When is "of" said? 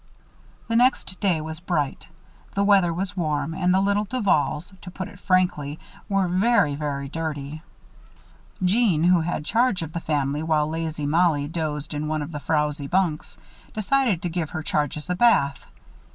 9.83-9.93, 12.23-12.31